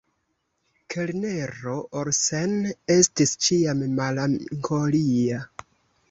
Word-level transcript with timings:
Kelnero 0.93 1.73
Olsen 1.99 2.55
estis 2.93 3.33
ĉiam 3.47 3.83
melankolia. 3.99 5.43